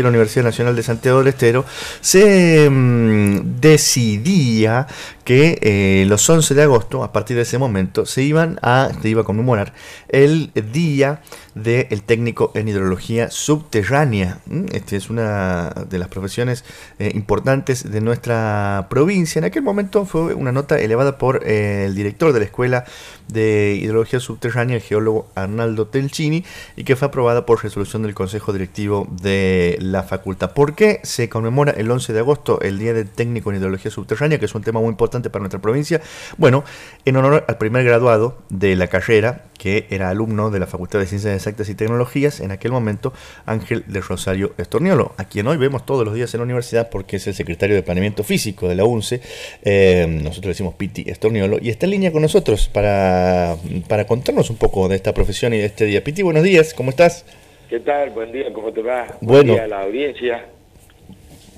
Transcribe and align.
la 0.00 0.10
Universidad 0.10 0.44
Nacional 0.44 0.76
de 0.76 0.84
Santiago 0.84 1.18
del 1.18 1.26
Estero, 1.26 1.64
se 2.00 2.70
mm, 2.70 3.58
decidía 3.60 4.86
que 5.24 5.58
eh, 5.60 6.04
los 6.06 6.30
11 6.30 6.54
de 6.54 6.62
agosto, 6.62 7.02
a 7.02 7.12
partir 7.12 7.34
de 7.34 7.42
ese 7.42 7.58
momento, 7.58 8.06
se 8.06 8.22
iban 8.22 8.60
a, 8.62 8.90
se 9.02 9.08
iba 9.08 9.22
a 9.22 9.24
conmemorar 9.24 9.72
el 10.08 10.52
día 10.72 11.20
del 11.56 12.02
técnico 12.04 12.52
en 12.54 12.68
hidrología 12.68 13.32
subterránea. 13.32 14.38
Esta 14.72 14.94
es 14.94 15.10
una 15.10 15.70
de 15.90 15.98
las 15.98 16.06
profesiones 16.06 16.64
eh, 17.00 17.10
importantes 17.14 17.90
de 17.90 18.00
nuestra 18.00 18.86
provincia. 18.88 19.40
En 19.40 19.46
aquel 19.46 19.62
momento 19.62 20.06
fue 20.06 20.32
una 20.32 20.52
nota 20.52 20.78
elevada 20.78 21.18
por 21.18 21.42
eh, 21.44 21.86
el 21.86 21.96
director 21.96 22.32
de 22.32 22.38
la 22.38 22.44
Escuela 22.44 22.84
de 23.28 23.78
Hidrología 23.80 24.20
Subterránea, 24.20 24.76
el 24.76 24.82
geólogo 24.82 25.28
Arnaldo 25.34 25.86
Telchini, 25.88 26.44
y 26.76 26.84
que 26.84 26.96
fue 26.96 27.08
aprobada 27.08 27.46
por 27.46 27.62
resolución 27.62 28.02
del 28.02 28.14
Consejo 28.14 28.52
Directivo 28.52 29.06
de 29.10 29.76
la 29.80 30.02
facultad. 30.02 30.52
¿Por 30.52 30.74
qué 30.74 31.00
se 31.02 31.28
conmemora 31.28 31.72
el 31.72 31.90
11 31.90 32.12
de 32.12 32.18
agosto 32.18 32.60
el 32.60 32.78
Día 32.78 32.94
del 32.94 33.08
Técnico 33.08 33.50
en 33.50 33.58
Hidrología 33.58 33.90
Subterránea, 33.90 34.38
que 34.38 34.46
es 34.46 34.54
un 34.54 34.62
tema 34.62 34.80
muy 34.80 34.88
importante? 34.88 35.28
para 35.30 35.40
nuestra 35.40 35.60
provincia. 35.60 36.00
Bueno, 36.36 36.64
en 37.04 37.16
honor 37.16 37.44
al 37.48 37.58
primer 37.58 37.84
graduado 37.84 38.38
de 38.48 38.76
la 38.76 38.88
carrera, 38.88 39.44
que 39.58 39.86
era 39.90 40.10
alumno 40.10 40.50
de 40.50 40.60
la 40.60 40.66
Facultad 40.66 41.00
de 41.00 41.06
Ciencias 41.06 41.34
Exactas 41.34 41.68
y 41.68 41.74
Tecnologías, 41.74 42.40
en 42.40 42.52
aquel 42.52 42.70
momento 42.70 43.12
Ángel 43.44 43.84
de 43.86 44.00
Rosario 44.00 44.54
Estorniolo, 44.56 45.14
a 45.16 45.24
quien 45.24 45.46
hoy 45.48 45.56
vemos 45.56 45.84
todos 45.84 46.04
los 46.04 46.14
días 46.14 46.32
en 46.34 46.38
la 46.38 46.44
universidad 46.44 46.90
porque 46.90 47.16
es 47.16 47.26
el 47.26 47.34
secretario 47.34 47.74
de 47.74 47.82
Planeamiento 47.82 48.22
Físico 48.22 48.68
de 48.68 48.76
la 48.76 48.84
UNCE, 48.84 49.20
eh, 49.62 50.06
nosotros 50.22 50.52
decimos 50.52 50.74
Piti 50.74 51.04
Estorniolo, 51.06 51.58
y 51.60 51.70
está 51.70 51.86
en 51.86 51.90
línea 51.90 52.12
con 52.12 52.22
nosotros 52.22 52.68
para, 52.68 53.17
para 53.88 54.06
contarnos 54.06 54.50
un 54.50 54.56
poco 54.56 54.88
de 54.88 54.96
esta 54.96 55.12
profesión 55.12 55.54
y 55.54 55.58
de 55.58 55.66
este 55.66 55.84
día. 55.84 56.02
Piti, 56.02 56.22
buenos 56.22 56.42
días, 56.42 56.74
¿cómo 56.74 56.90
estás? 56.90 57.24
¿Qué 57.68 57.80
tal? 57.80 58.10
Buen 58.10 58.32
día, 58.32 58.52
¿cómo 58.52 58.72
te 58.72 58.82
va? 58.82 59.06
Bueno. 59.20 59.54
Buen 59.54 59.54
día 59.54 59.64
a 59.64 59.68
la 59.68 59.82
audiencia. 59.82 60.44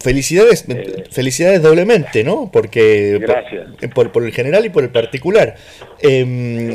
Felicidades, 0.00 0.64
eh, 0.68 1.04
felicidades 1.10 1.62
doblemente, 1.62 2.24
¿no? 2.24 2.50
Porque 2.50 3.18
Gracias. 3.20 3.68
Por, 3.94 4.10
por, 4.12 4.24
el 4.24 4.32
general 4.32 4.64
y 4.64 4.70
por 4.70 4.82
el 4.82 4.90
particular. 4.90 5.56
Eh, 6.02 6.74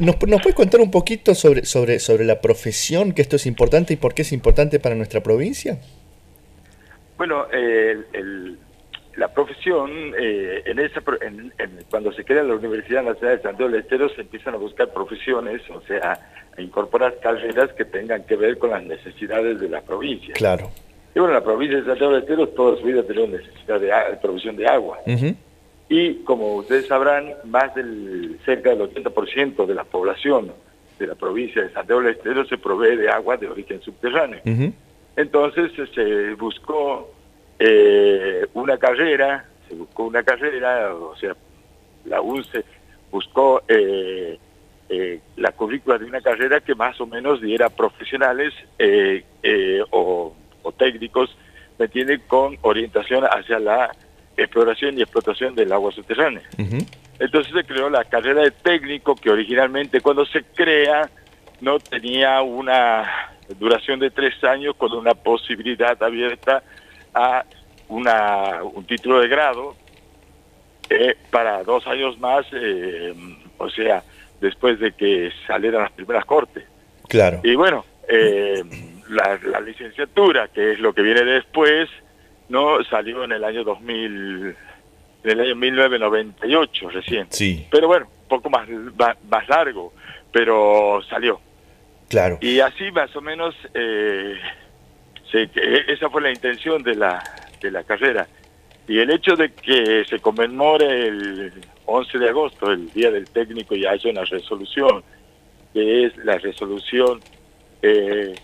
¿nos, 0.00 0.22
¿nos, 0.26 0.42
puedes 0.42 0.54
contar 0.54 0.80
un 0.80 0.90
poquito 0.90 1.34
sobre, 1.34 1.64
sobre, 1.64 1.98
sobre 1.98 2.24
la 2.24 2.40
profesión, 2.40 3.12
que 3.12 3.22
esto 3.22 3.36
es 3.36 3.46
importante 3.46 3.94
y 3.94 3.96
por 3.96 4.14
qué 4.14 4.22
es 4.22 4.32
importante 4.32 4.80
para 4.80 4.94
nuestra 4.94 5.22
provincia? 5.22 5.78
Bueno, 7.16 7.46
eh, 7.52 7.96
el, 8.12 8.58
la 9.16 9.28
profesión, 9.28 9.90
eh, 10.18 10.62
en 10.66 10.78
esa, 10.78 11.02
en, 11.22 11.52
en, 11.58 11.78
cuando 11.90 12.12
se 12.12 12.24
crea 12.24 12.42
la 12.42 12.54
Universidad 12.54 13.02
Nacional 13.02 13.38
de 13.38 13.42
Santiago 13.42 13.70
del 13.70 13.80
Estero, 13.80 14.08
se 14.10 14.20
empiezan 14.20 14.54
a 14.54 14.58
buscar 14.58 14.92
profesiones, 14.92 15.62
o 15.70 15.80
sea, 15.82 16.18
a 16.56 16.60
incorporar 16.60 17.18
carreras 17.20 17.72
que 17.72 17.84
tengan 17.84 18.24
que 18.24 18.36
ver 18.36 18.58
con 18.58 18.70
las 18.70 18.84
necesidades 18.84 19.58
de 19.58 19.68
la 19.68 19.80
provincia. 19.80 20.34
Claro. 20.34 20.70
Y 21.14 21.18
bueno, 21.18 21.32
la 21.32 21.42
provincia 21.42 21.78
de 21.78 21.86
Santiago 21.86 22.12
del 22.12 22.22
Estero 22.22 22.48
toda 22.48 22.78
su 22.78 22.84
vida 22.84 23.02
tenido 23.02 23.26
necesidad 23.26 23.80
de, 23.80 23.86
de 23.86 24.16
provisión 24.20 24.56
de 24.56 24.66
agua. 24.66 24.98
Uh 25.06 25.12
-huh. 25.12 25.36
Y 25.88 26.14
como 26.24 26.56
ustedes 26.56 26.86
sabrán, 26.86 27.32
más 27.44 27.74
del 27.74 28.38
cerca 28.44 28.70
del 28.70 28.80
80% 28.80 29.66
de 29.66 29.74
la 29.74 29.84
población 29.84 30.52
de 30.98 31.06
la 31.06 31.14
provincia 31.14 31.62
de 31.62 31.72
Santiago 31.72 32.02
del 32.02 32.12
Estero 32.12 32.44
se 32.46 32.58
provee 32.58 32.96
de 32.96 33.08
agua 33.08 33.36
de 33.38 33.48
origen 33.48 33.80
subterráneo. 33.80 34.40
Uh 34.44 34.50
-huh. 34.50 34.72
Entonces 35.16 35.72
se 35.94 36.34
buscó 36.34 37.15
eh, 37.58 38.46
una 38.54 38.78
carrera, 38.78 39.44
se 39.68 39.74
buscó 39.74 40.04
una 40.04 40.22
carrera, 40.22 40.94
o 40.94 41.16
sea, 41.16 41.34
la 42.04 42.20
UNCE 42.20 42.64
buscó 43.10 43.62
eh, 43.68 44.38
eh, 44.88 45.20
la 45.36 45.52
currícula 45.52 45.98
de 45.98 46.04
una 46.04 46.20
carrera 46.20 46.60
que 46.60 46.74
más 46.74 47.00
o 47.00 47.06
menos 47.06 47.40
diera 47.40 47.68
profesionales 47.68 48.52
o 49.90 50.34
o 50.66 50.72
técnicos, 50.72 51.34
¿me 51.78 51.84
entiende? 51.86 52.18
Con 52.26 52.58
orientación 52.62 53.24
hacia 53.24 53.58
la 53.58 53.90
exploración 54.36 54.98
y 54.98 55.02
explotación 55.02 55.54
del 55.54 55.72
agua 55.72 55.92
subterránea. 55.92 56.42
Uh 56.58 56.62
-huh. 56.62 56.86
Entonces 57.18 57.52
se 57.54 57.64
creó 57.64 57.88
la 57.88 58.04
carrera 58.04 58.42
de 58.42 58.50
técnico 58.50 59.14
que 59.14 59.30
originalmente 59.30 60.00
cuando 60.00 60.26
se 60.26 60.42
crea 60.42 61.08
no 61.60 61.78
tenía 61.78 62.42
una 62.42 63.32
duración 63.58 64.00
de 64.00 64.10
tres 64.10 64.42
años 64.44 64.74
con 64.76 64.92
una 64.92 65.14
posibilidad 65.14 66.02
abierta 66.02 66.62
a 67.16 67.44
una, 67.88 68.62
un 68.62 68.84
título 68.84 69.20
de 69.20 69.28
grado 69.28 69.74
eh, 70.90 71.16
para 71.30 71.64
dos 71.64 71.86
años 71.86 72.18
más, 72.18 72.46
eh, 72.52 73.14
o 73.58 73.70
sea, 73.70 74.02
después 74.40 74.78
de 74.78 74.92
que 74.92 75.32
salieran 75.46 75.82
las 75.82 75.92
primeras 75.92 76.24
cortes. 76.24 76.64
Claro. 77.08 77.40
Y 77.42 77.54
bueno, 77.54 77.84
eh, 78.08 78.62
la, 79.08 79.38
la, 79.42 79.60
licenciatura, 79.60 80.48
que 80.48 80.72
es 80.72 80.78
lo 80.78 80.92
que 80.92 81.02
viene 81.02 81.24
después, 81.24 81.88
no 82.48 82.84
salió 82.84 83.24
en 83.24 83.32
el 83.32 83.44
año 83.44 83.64
2000, 83.64 84.56
en 85.24 85.30
el 85.30 85.40
año 85.40 85.56
1998 85.56 86.90
recién. 86.90 87.26
Sí. 87.30 87.66
Pero 87.70 87.88
bueno, 87.88 88.06
un 88.22 88.28
poco 88.28 88.50
más, 88.50 88.68
más 89.28 89.48
largo, 89.48 89.92
pero 90.32 91.00
salió. 91.08 91.40
Claro. 92.08 92.38
Y 92.40 92.60
así 92.60 92.90
más 92.92 93.14
o 93.16 93.20
menos, 93.20 93.54
eh, 93.74 94.36
se, 95.30 95.50
esa 95.88 96.10
fue 96.10 96.22
la 96.22 96.30
intención 96.30 96.82
de 96.82 96.94
la, 96.94 97.22
de 97.60 97.70
la 97.70 97.84
carrera. 97.84 98.26
Y 98.88 98.98
el 98.98 99.10
hecho 99.10 99.34
de 99.34 99.52
que 99.52 100.04
se 100.04 100.20
conmemore 100.20 101.08
el 101.08 101.52
11 101.86 102.18
de 102.18 102.28
agosto, 102.28 102.70
el 102.70 102.90
Día 102.92 103.10
del 103.10 103.28
Técnico, 103.28 103.74
y 103.74 103.84
haya 103.84 104.10
una 104.10 104.24
resolución, 104.24 105.02
que 105.74 106.04
es 106.04 106.16
la 106.18 106.38
resolución 106.38 107.20
eh, 107.82 108.34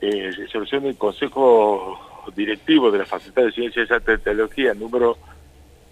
eh, 0.00 0.30
resolución 0.36 0.84
del 0.84 0.96
Consejo 0.96 1.98
Directivo 2.34 2.90
de 2.90 2.98
la 2.98 3.06
Facultad 3.06 3.44
de 3.44 3.52
Ciencias 3.52 3.88
y 3.90 4.04
Tecnología 4.04 4.74
número 4.74 5.16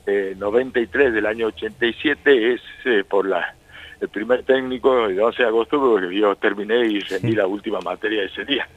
eh, 0.07 0.35
93 0.37 1.15
del 1.15 1.27
año 1.27 1.47
87 1.47 2.53
es 2.53 2.61
eh, 2.85 3.05
por 3.09 3.27
la 3.27 3.55
el 4.01 4.09
primer 4.09 4.43
técnico 4.43 5.07
el 5.07 5.19
11 5.19 5.43
de 5.43 5.49
agosto 5.49 5.81
porque 5.81 6.15
yo 6.15 6.37
terminé 6.37 6.87
y 6.87 7.01
rendí 7.01 7.31
sí. 7.31 7.37
la 7.37 7.47
última 7.47 7.81
materia 7.81 8.21
de 8.21 8.27
ese 8.27 8.45
día. 8.45 8.69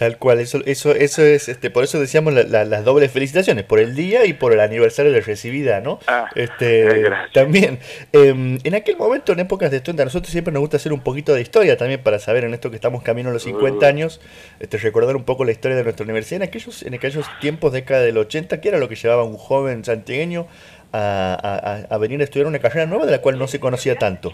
Tal 0.00 0.16
cual, 0.16 0.40
eso, 0.40 0.62
eso, 0.64 0.94
eso 0.94 1.22
es, 1.22 1.50
este, 1.50 1.68
por 1.68 1.84
eso 1.84 2.00
decíamos 2.00 2.32
la, 2.32 2.44
la, 2.44 2.64
las 2.64 2.86
dobles 2.86 3.10
felicitaciones, 3.10 3.64
por 3.64 3.80
el 3.80 3.94
día 3.94 4.24
y 4.24 4.32
por 4.32 4.54
el 4.54 4.60
aniversario 4.60 5.12
de 5.12 5.20
recibida, 5.20 5.82
¿no? 5.82 6.00
Ah, 6.06 6.30
este, 6.36 7.02
también, 7.34 7.78
eh, 8.14 8.58
en 8.64 8.74
aquel 8.74 8.96
momento, 8.96 9.32
en 9.32 9.40
épocas 9.40 9.70
de 9.70 9.76
estudiantes, 9.76 10.04
a 10.04 10.04
nosotros 10.06 10.32
siempre 10.32 10.54
nos 10.54 10.60
gusta 10.60 10.78
hacer 10.78 10.94
un 10.94 11.00
poquito 11.00 11.34
de 11.34 11.42
historia 11.42 11.76
también 11.76 12.02
para 12.02 12.18
saber 12.18 12.44
en 12.44 12.54
esto 12.54 12.70
que 12.70 12.76
estamos 12.76 13.02
camino 13.02 13.28
a 13.28 13.34
los 13.34 13.42
50 13.42 13.86
años, 13.86 14.22
este, 14.58 14.78
recordar 14.78 15.16
un 15.16 15.24
poco 15.24 15.44
la 15.44 15.52
historia 15.52 15.76
de 15.76 15.84
nuestra 15.84 16.04
universidad. 16.04 16.40
En 16.40 16.48
aquellos, 16.48 16.82
en 16.82 16.94
aquellos 16.94 17.26
tiempos, 17.42 17.70
década 17.70 18.00
del 18.00 18.16
80, 18.16 18.58
¿qué 18.62 18.70
era 18.70 18.78
lo 18.78 18.88
que 18.88 18.94
llevaba 18.94 19.24
un 19.24 19.36
joven 19.36 19.84
santiagueño 19.84 20.46
a, 20.94 21.84
a, 21.90 21.94
a 21.94 21.98
venir 21.98 22.22
a 22.22 22.24
estudiar 22.24 22.46
una 22.46 22.58
carrera 22.58 22.86
nueva 22.86 23.04
de 23.04 23.12
la 23.12 23.20
cual 23.20 23.38
no 23.38 23.46
se 23.46 23.60
conocía 23.60 23.96
tanto? 23.96 24.32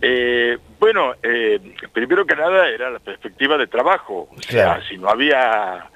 Eh, 0.00 0.58
bueno, 0.78 1.14
eh, 1.22 1.58
primero 1.92 2.24
que 2.26 2.36
nada 2.36 2.68
era 2.68 2.90
la 2.90 2.98
perspectiva 2.98 3.56
de 3.56 3.66
trabajo. 3.66 4.28
O 4.36 4.42
sea, 4.42 4.64
Claro. 4.74 4.82
si 4.88 4.96
no 4.98 5.08
había 5.08 5.86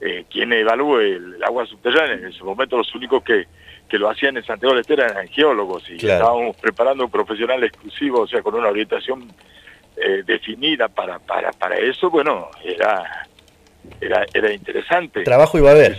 eh, 0.00 0.24
quien 0.30 0.52
evalúe 0.52 0.98
el 1.00 1.42
agua 1.44 1.66
subterránea, 1.66 2.14
en 2.14 2.26
ese 2.26 2.44
momento 2.44 2.76
los 2.76 2.94
únicos 2.94 3.22
que, 3.24 3.46
que 3.88 3.98
lo 3.98 4.08
hacían 4.10 4.36
en 4.36 4.44
Santiago 4.44 4.74
del 4.74 4.82
Estero 4.82 5.04
eran 5.04 5.26
geólogos 5.28 5.88
y 5.90 5.96
Claro. 5.96 6.20
estábamos 6.24 6.56
preparando 6.56 7.04
un 7.04 7.10
profesional 7.10 7.62
exclusivo, 7.64 8.20
o 8.20 8.26
sea, 8.26 8.42
con 8.42 8.54
una 8.54 8.68
orientación 8.68 9.28
eh, 9.96 10.22
definida 10.24 10.88
para, 10.88 11.18
para, 11.18 11.50
para 11.52 11.76
eso, 11.78 12.08
bueno, 12.10 12.48
era, 12.62 13.26
era, 14.00 14.24
era 14.32 14.52
interesante. 14.52 15.24
Trabajo 15.24 15.58
iba 15.58 15.70
a 15.70 15.72
haber. 15.72 15.96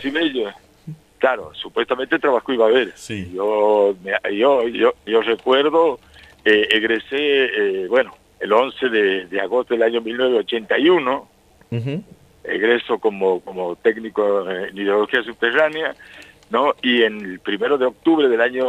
Claro, 1.17 1.51
supuestamente 1.53 2.17
trabajo 2.17 2.53
iba 2.53 2.65
a 2.65 2.69
haber. 2.69 2.93
Sí. 2.95 3.29
Yo, 3.33 3.93
yo, 4.31 4.67
yo, 4.69 4.93
yo 5.05 5.21
recuerdo, 5.21 5.99
eh, 6.45 6.65
egresé, 6.71 7.45
eh, 7.83 7.87
bueno, 7.89 8.15
el 8.39 8.51
11 8.53 8.89
de, 8.89 9.25
de 9.25 9.41
agosto 9.41 9.73
del 9.73 9.83
año 9.83 10.01
1981, 10.01 11.27
Ujú. 11.71 12.03
egreso 12.43 12.97
como, 12.99 13.41
como 13.41 13.75
técnico 13.75 14.49
en 14.49 14.75
hidrología 14.77 15.21
subterránea, 15.23 15.95
¿no? 16.49 16.73
Y 16.81 17.03
en 17.03 17.19
el 17.23 17.39
primero 17.39 17.77
de 17.77 17.85
octubre 17.85 18.27
del 18.27 18.41
año, 18.41 18.65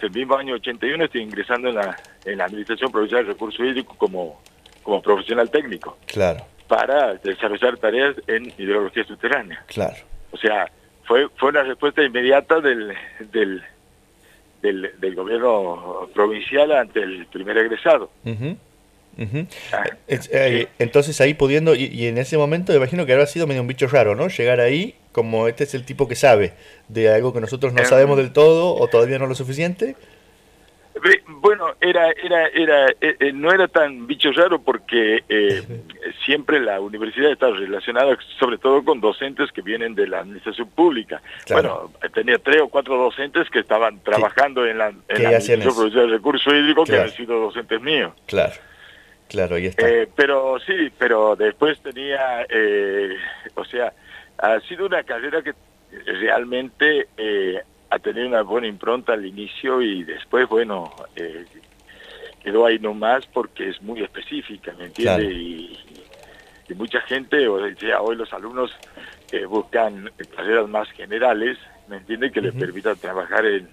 del 0.00 0.10
mismo 0.10 0.36
año 0.36 0.54
81, 0.54 1.04
estoy 1.04 1.20
ingresando 1.22 1.68
en 1.68 1.74
la, 1.74 1.96
en 2.24 2.38
la 2.38 2.44
Administración 2.46 2.90
Provincial 2.90 3.26
de 3.26 3.32
Recursos 3.32 3.60
Hídricos 3.66 3.96
como, 3.98 4.40
como 4.82 5.02
profesional 5.02 5.50
técnico 5.50 5.98
Claro, 6.06 6.44
para 6.66 7.14
desarrollar 7.16 7.76
tareas 7.76 8.14
en 8.26 8.52
hidrología 8.56 9.04
subterránea. 9.04 9.62
claro. 9.66 9.96
O 10.32 10.36
sea, 10.36 10.70
fue 11.04 11.28
fue 11.36 11.48
una 11.50 11.64
respuesta 11.64 12.02
inmediata 12.04 12.60
del, 12.60 12.94
del, 13.32 13.62
del, 14.62 14.92
del 14.98 15.14
gobierno 15.16 16.08
provincial 16.14 16.70
ante 16.72 17.02
el 17.02 17.26
primer 17.26 17.58
egresado. 17.58 18.10
Ah, 19.72 19.84
Es- 20.06 20.30
eh, 20.32 20.68
Entonces 20.78 21.20
ahí 21.20 21.34
pudiendo, 21.34 21.74
y, 21.74 21.84
y 21.86 22.06
en 22.06 22.18
ese 22.18 22.38
momento 22.38 22.72
me 22.72 22.78
imagino 22.78 23.04
que 23.06 23.12
habrá 23.12 23.26
sido 23.26 23.46
medio 23.46 23.60
un 23.60 23.66
bicho 23.68 23.86
raro, 23.86 24.14
¿no? 24.14 24.28
Llegar 24.28 24.60
ahí 24.60 24.94
como 25.12 25.48
este 25.48 25.64
es 25.64 25.74
el 25.74 25.84
tipo 25.84 26.08
que 26.08 26.14
sabe 26.14 26.52
de 26.88 27.12
algo 27.12 27.32
que 27.32 27.40
nosotros 27.40 27.72
no 27.72 27.80
Em. 27.80 27.86
sabemos 27.86 28.16
del 28.16 28.32
todo 28.32 28.74
o 28.74 28.88
todavía 28.88 29.18
no 29.18 29.26
lo 29.26 29.34
suficiente. 29.34 29.96
Bueno, 31.28 31.68
era, 31.80 32.10
era, 32.22 32.48
era, 32.48 32.88
eh, 33.00 33.16
eh, 33.20 33.32
no 33.32 33.50
era 33.52 33.68
tan 33.68 34.06
bicho 34.06 34.32
raro 34.32 34.60
porque 34.60 35.22
eh, 35.30 35.62
siempre 36.26 36.60
la 36.60 36.78
universidad 36.80 37.30
está 37.32 37.48
relacionada 37.50 38.18
sobre 38.38 38.58
todo 38.58 38.84
con 38.84 39.00
docentes 39.00 39.50
que 39.52 39.62
vienen 39.62 39.94
de 39.94 40.06
la 40.08 40.18
administración 40.20 40.68
pública. 40.68 41.22
Bueno, 41.48 41.90
tenía 42.12 42.38
tres 42.38 42.60
o 42.60 42.68
cuatro 42.68 42.98
docentes 42.98 43.48
que 43.50 43.60
estaban 43.60 44.00
trabajando 44.00 44.66
en 44.66 44.76
la, 44.78 44.88
en 44.88 45.22
la 45.22 45.30
administración 45.30 45.90
de 45.90 46.06
recursos 46.08 46.52
hídricos 46.52 46.90
que 46.90 46.98
han 46.98 47.10
sido 47.12 47.40
docentes 47.40 47.80
míos. 47.80 48.12
Claro. 48.26 48.52
Claro, 49.30 49.56
ahí 49.56 49.66
está. 49.66 49.86
pero 50.14 50.58
sí, 50.66 50.92
pero 50.98 51.36
después 51.36 51.80
tenía, 51.80 52.46
o 53.54 53.64
sea, 53.64 53.92
ha 54.38 54.60
sido 54.60 54.86
una 54.86 55.02
carrera 55.04 55.42
que 55.42 55.54
realmente 56.06 57.08
eh, 57.16 57.60
ha 57.90 57.98
tenido 57.98 58.26
una 58.26 58.42
buena 58.42 58.66
impronta 58.66 59.12
al 59.12 59.26
inicio 59.26 59.82
y 59.82 60.04
después, 60.04 60.48
bueno, 60.48 60.94
eh, 61.16 61.44
quedó 62.42 62.66
ahí 62.66 62.78
nomás 62.78 63.26
porque 63.26 63.68
es 63.68 63.82
muy 63.82 64.02
específica, 64.02 64.72
¿me 64.78 64.86
entiende? 64.86 65.24
Y, 65.24 65.76
mucha 66.76 67.00
gente, 67.00 67.48
o 67.48 67.58
sea, 67.74 68.00
hoy 68.00 68.14
los 68.14 68.32
alumnos 68.32 68.70
eh, 69.32 69.44
buscan 69.44 70.08
carreras 70.36 70.68
más 70.68 70.88
generales, 70.92 71.58
¿me 71.88 71.96
entiende? 71.96 72.30
Que 72.30 72.40
les 72.40 72.54
permitan 72.54 72.96
trabajar 72.96 73.44
en, 73.44 73.68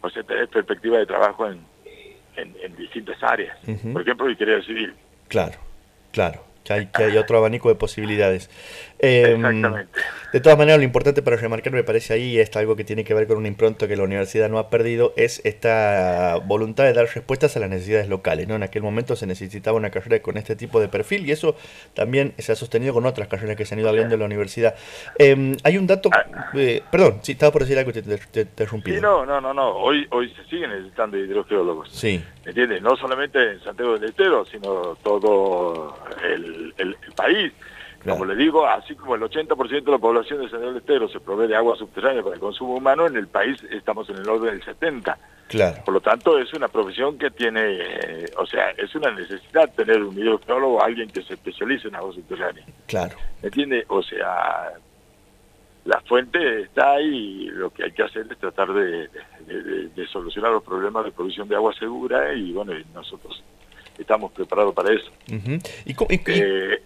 o 0.00 0.08
sea, 0.08 0.22
tener 0.22 0.48
perspectiva 0.48 0.96
de 0.96 1.04
trabajo 1.04 1.46
en, 1.46 1.60
en, 2.36 2.76
distintas 2.76 3.22
áreas. 3.22 3.58
Por 3.92 4.02
ejemplo, 4.02 4.30
ingeniería 4.30 4.64
civil. 4.64 4.94
Claro, 5.28 5.58
claro 6.12 6.52
que 6.64 6.72
hay, 6.72 6.86
que 6.86 7.04
hay 7.04 7.16
otro 7.16 7.38
abanico 7.38 7.68
de 7.68 7.74
posibilidades. 7.74 8.50
Em, 9.02 9.44
Exactamente. 9.44 10.00
De 10.32 10.40
todas 10.40 10.56
maneras, 10.56 10.78
lo 10.78 10.84
importante 10.84 11.20
para 11.20 11.36
remarcar, 11.36 11.72
me 11.72 11.82
parece 11.82 12.14
ahí, 12.14 12.36
y 12.36 12.38
es 12.38 12.56
algo 12.56 12.74
que 12.74 12.84
tiene 12.84 13.04
que 13.04 13.12
ver 13.12 13.26
con 13.26 13.36
un 13.36 13.44
impronto 13.44 13.86
que 13.86 13.96
la 13.96 14.04
universidad 14.04 14.48
no 14.48 14.58
ha 14.58 14.70
perdido, 14.70 15.12
es 15.16 15.42
esta 15.44 16.38
voluntad 16.46 16.84
de 16.84 16.94
dar 16.94 17.06
respuestas 17.12 17.54
a 17.56 17.60
las 17.60 17.68
necesidades 17.68 18.08
locales. 18.08 18.48
¿no? 18.48 18.54
En 18.54 18.62
aquel 18.62 18.82
momento 18.82 19.14
se 19.14 19.26
necesitaba 19.26 19.76
una 19.76 19.90
carrera 19.90 20.22
con 20.22 20.38
este 20.38 20.56
tipo 20.56 20.80
de 20.80 20.88
perfil 20.88 21.26
y 21.26 21.32
eso 21.32 21.54
también 21.94 22.32
se 22.38 22.52
ha 22.52 22.54
sostenido 22.54 22.94
con 22.94 23.04
otras 23.04 23.28
carreras 23.28 23.56
que 23.56 23.66
se 23.66 23.74
han 23.74 23.80
ido 23.80 23.90
abriendo 23.90 24.14
en 24.14 24.20
la 24.20 24.26
universidad. 24.26 24.74
Em, 25.18 25.56
hay 25.64 25.76
un 25.76 25.86
dato, 25.86 26.08
ah. 26.12 26.50
eh, 26.54 26.82
perdón, 26.90 27.18
sí, 27.22 27.32
estaba 27.32 27.52
por 27.52 27.62
decir 27.62 27.78
algo 27.78 27.92
que 27.92 28.02
te, 28.02 28.44
te, 28.46 28.66
Sí, 28.66 29.00
no, 29.02 29.26
no, 29.26 29.40
no, 29.40 29.52
no, 29.52 29.68
hoy, 29.70 30.06
hoy 30.10 30.32
se 30.34 30.44
siguen 30.44 30.70
necesitando 30.70 31.18
hidrogeólogos. 31.18 31.90
Sí. 31.90 32.24
¿Entiendes? 32.46 32.80
No 32.80 32.96
solamente 32.96 33.52
en 33.52 33.60
Santiago 33.60 33.98
del 33.98 34.08
Estero, 34.08 34.46
sino 34.46 34.96
todo 35.02 35.98
el, 36.24 36.72
el 36.78 36.96
país. 37.14 37.52
Como 38.04 38.24
le 38.24 38.34
digo, 38.34 38.66
así 38.66 38.94
como 38.94 39.14
el 39.14 39.22
80% 39.22 39.84
de 39.84 39.90
la 39.90 39.98
población 39.98 40.40
de 40.40 40.50
San 40.50 40.60
del 40.60 40.76
Estero 40.76 41.08
se 41.08 41.20
provee 41.20 41.46
de 41.46 41.56
agua 41.56 41.76
subterránea 41.76 42.22
para 42.22 42.34
el 42.34 42.40
consumo 42.40 42.74
humano, 42.74 43.06
en 43.06 43.16
el 43.16 43.28
país 43.28 43.62
estamos 43.70 44.08
en 44.10 44.16
el 44.16 44.28
orden 44.28 44.58
del 44.58 44.64
70%. 44.64 45.16
Claro. 45.48 45.82
Por 45.84 45.94
lo 45.94 46.00
tanto, 46.00 46.38
es 46.38 46.52
una 46.54 46.68
profesión 46.68 47.18
que 47.18 47.30
tiene, 47.30 47.60
eh, 47.62 48.24
o 48.38 48.46
sea, 48.46 48.70
es 48.70 48.94
una 48.94 49.10
necesidad 49.10 49.70
tener 49.74 50.02
un 50.02 50.18
hidrogeólogo, 50.18 50.82
alguien 50.82 51.10
que 51.10 51.22
se 51.22 51.34
especialice 51.34 51.88
en 51.88 51.96
agua 51.96 52.14
subterránea. 52.14 52.64
Claro. 52.86 53.16
¿Me 53.42 53.48
entiende? 53.48 53.84
O 53.88 54.02
sea, 54.02 54.72
la 55.84 56.00
fuente 56.02 56.62
está 56.62 56.92
ahí 56.92 57.44
y 57.44 57.50
lo 57.50 57.70
que 57.70 57.84
hay 57.84 57.92
que 57.92 58.02
hacer 58.02 58.26
es 58.30 58.38
tratar 58.38 58.72
de, 58.72 59.10
solucionar 60.10 60.52
los 60.52 60.62
problemas 60.62 61.04
de 61.04 61.12
provisión 61.12 61.48
de 61.48 61.56
agua 61.56 61.74
segura 61.74 62.32
y 62.34 62.52
bueno, 62.52 62.72
nosotros 62.94 63.42
estamos 63.98 64.32
preparados 64.32 64.74
para 64.74 64.92
eso. 64.92 65.10
¿Y, 65.84 65.94
eh, 66.26 66.82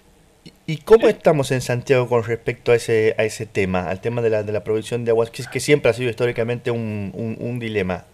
¿Y 0.68 0.78
cómo 0.78 1.06
estamos 1.06 1.52
en 1.52 1.60
Santiago 1.60 2.08
con 2.08 2.24
respecto 2.24 2.72
a 2.72 2.74
ese, 2.74 3.14
a 3.18 3.22
ese 3.22 3.46
tema, 3.46 3.88
al 3.88 4.00
tema 4.00 4.20
de 4.20 4.30
la, 4.30 4.42
de 4.42 4.50
la 4.50 4.64
provisión 4.64 5.04
de 5.04 5.12
aguas, 5.12 5.30
que, 5.30 5.44
que 5.50 5.60
siempre 5.60 5.90
ha 5.90 5.94
sido 5.94 6.10
históricamente 6.10 6.72
un, 6.72 7.12
un, 7.14 7.58
dilema? 7.60 8.04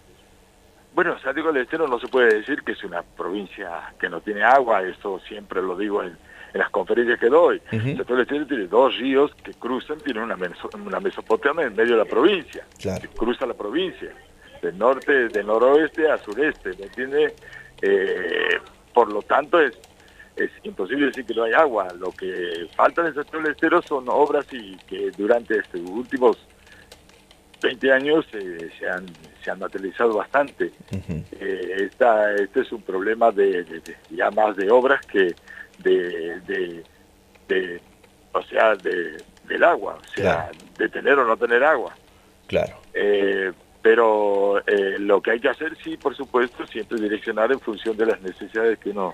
Bueno, 0.93 1.17
Santiago 1.19 1.51
del 1.51 1.63
Estero 1.63 1.87
no 1.87 1.99
se 1.99 2.07
puede 2.07 2.35
decir 2.35 2.61
que 2.61 2.73
es 2.73 2.83
una 2.83 3.01
provincia 3.01 3.91
que 3.99 4.07
no 4.07 4.21
tiene 4.21 4.43
agua, 4.43 4.83
esto 4.83 5.19
siempre 5.27 5.63
lo 5.63 5.75
digo 5.75 6.03
en, 6.03 6.15
las 6.53 6.69
conferencias 6.69 7.19
que 7.19 7.29
doy. 7.29 7.59
Santiago 7.71 8.13
del 8.13 8.21
Estero 8.21 8.45
tiene 8.45 8.67
dos 8.67 8.95
ríos 8.99 9.33
que 9.43 9.55
cruzan, 9.55 9.97
tiene 9.97 10.21
una, 10.21 10.37
una 10.75 10.99
Mesopotamia 10.99 11.65
en 11.65 11.75
medio 11.75 11.93
de 11.93 12.03
la 12.03 12.05
provincia, 12.05 12.63
que 12.77 13.07
cruza 13.17 13.47
la 13.47 13.55
provincia, 13.55 14.09
del 14.61 14.77
norte, 14.77 15.29
del 15.29 15.47
noroeste 15.47 16.07
a 16.07 16.19
sureste, 16.19 16.69
¿me 16.77 16.85
entiende? 16.85 17.33
Eh, 17.81 18.59
por 18.93 19.11
lo 19.11 19.23
tanto, 19.23 19.59
es 19.59 19.75
es 20.35 20.51
imposible 20.63 21.07
decir 21.07 21.25
que 21.25 21.33
no 21.33 21.43
hay 21.43 21.53
agua. 21.53 21.87
Lo 21.97 22.11
que 22.11 22.67
falta 22.75 23.01
en 23.01 23.07
el 23.07 23.13
sector 23.13 23.47
estero 23.47 23.81
son 23.81 24.05
obras 24.09 24.45
y 24.51 24.75
que 24.87 25.11
durante 25.11 25.57
estos 25.57 25.81
últimos 25.81 26.37
20 27.61 27.91
años 27.91 28.25
eh, 28.33 28.69
se, 28.77 28.89
han, 28.89 29.05
se 29.43 29.51
han 29.51 29.59
materializado 29.59 30.15
bastante. 30.15 30.71
Eh, 31.39 31.75
esta, 31.79 32.33
este 32.35 32.61
es 32.61 32.71
un 32.71 32.81
problema 32.81 33.31
de, 33.31 33.65
ya 34.09 34.29
más 34.31 34.55
de 34.55 34.69
obras 34.69 35.03
que 35.05 35.33
de, 35.79 36.83
de, 37.47 37.81
o 38.33 38.41
sea, 38.43 38.75
de, 38.75 39.17
del 39.47 39.63
agua, 39.63 39.97
o 40.01 40.13
sea, 40.15 40.51
de 40.77 40.89
tener 40.89 41.17
o 41.19 41.25
no 41.25 41.37
tener 41.37 41.63
agua. 41.63 41.95
Claro. 42.47 42.75
Eh, 42.93 43.51
pero 43.81 44.61
lo 44.99 45.21
que 45.21 45.31
hay 45.31 45.39
que 45.41 45.49
hacer, 45.49 45.75
sí, 45.83 45.97
por 45.97 46.15
supuesto, 46.15 46.65
siempre 46.67 47.01
direccionar 47.01 47.51
en 47.51 47.59
función 47.59 47.97
de 47.97 48.05
las 48.05 48.21
necesidades 48.21 48.79
que 48.79 48.91
uno 48.91 49.13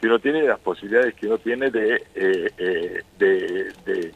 que 0.00 0.06
uno 0.06 0.18
tiene, 0.18 0.42
las 0.42 0.58
posibilidades 0.60 1.14
que 1.14 1.26
uno 1.26 1.36
tiene 1.38 1.70
de, 1.70 1.96
eh, 2.14 2.50
eh, 2.56 3.02
de, 3.18 3.72
de, 3.84 4.14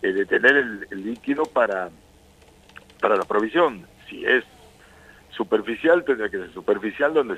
eh, 0.00 0.24
tener 0.24 0.56
el, 0.56 1.04
líquido 1.04 1.44
para, 1.44 1.90
para 2.98 3.16
la 3.16 3.24
provisión. 3.24 3.86
Si 4.08 4.24
es 4.24 4.42
superficial, 5.30 6.02
tendrá 6.04 6.30
que 6.30 6.38
ser 6.38 6.52
superficial 6.54 7.12
donde, 7.12 7.36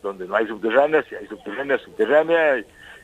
donde 0.00 0.28
no 0.28 0.36
hay 0.36 0.46
subterránea, 0.46 1.02
si 1.02 1.16
hay 1.16 1.26
subterránea, 1.26 1.78
subterránea, 1.78 2.58